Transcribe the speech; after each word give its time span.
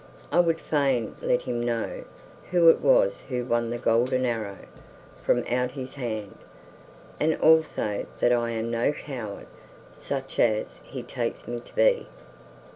I 0.31 0.39
would 0.39 0.59
fain 0.59 1.15
let 1.21 1.43
him 1.43 1.61
know 1.63 2.05
who 2.49 2.69
it 2.69 2.81
was 2.81 3.21
who 3.29 3.45
won 3.45 3.69
the 3.69 3.77
golden 3.77 4.25
arrow 4.25 4.57
from 5.21 5.45
out 5.47 5.69
his 5.73 5.93
hand, 5.93 6.39
and 7.19 7.35
also 7.35 8.07
that 8.19 8.31
I 8.31 8.49
am 8.49 8.71
no 8.71 8.93
coward 8.93 9.45
such 9.95 10.39
as 10.39 10.79
he 10.83 11.03
takes 11.03 11.47
me 11.47 11.59
to 11.59 11.75
be." 11.75 12.07